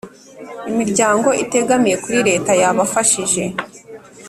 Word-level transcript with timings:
Imiryango 0.71 1.29
itegamiye 1.43 1.95
kuri 2.03 2.19
Leta 2.29 2.51
yabafashije 2.61 3.43